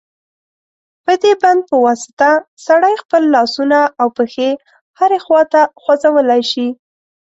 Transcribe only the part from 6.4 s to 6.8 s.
شي.